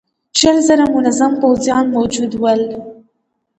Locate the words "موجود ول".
1.95-2.61